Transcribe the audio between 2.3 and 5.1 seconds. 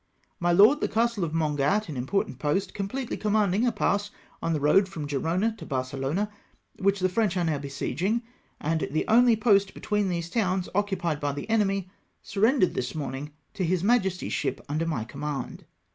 post, completely commanding a pass on the road from